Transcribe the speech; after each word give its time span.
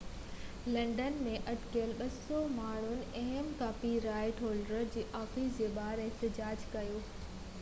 London 0.75 1.19
۾ 1.25 1.33
اٽڪل 1.51 1.91
200 1.99 2.39
ماڻهن 2.53 3.03
اهم 3.21 3.51
ڪاپي 3.59 3.93
رائيٽ 4.07 4.41
هولڊرن 4.45 4.89
جي 4.97 5.03
آفيسن 5.23 5.55
جي 5.59 5.71
ٻاهر 5.77 6.01
احتجاج 6.07 6.65
ڪيو 6.77 6.99